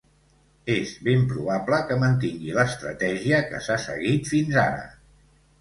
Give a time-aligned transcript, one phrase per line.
[0.75, 4.85] És ben probable que mantingui l’estratègia que s’ha seguit fins ara.